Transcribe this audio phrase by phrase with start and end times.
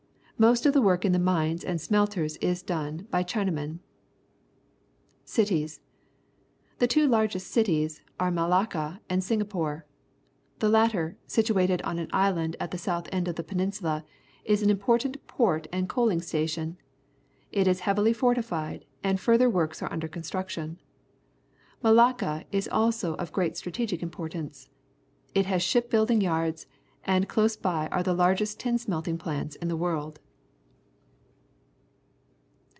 [0.41, 3.77] Most of the work in the tin mines and smeltere is done by Chinamen.
[5.23, 5.81] Cities.—
[6.79, 9.85] The two largest cities are Ma lacca and Singapore.
[10.57, 13.09] The latter, situated on Hauling Rubber to the Wharves, Singapore an island at the south
[13.11, 14.03] end of the peninsula,
[14.43, 16.77] is an important port and coahng station.
[17.51, 20.79] It is heavily fortified, and further works are under construction.
[21.83, 24.71] Malacca also is of great strategic importance.
[25.35, 26.65] It has ship building yards,
[27.03, 30.19] and close by are the largest tin smelting plants in the world.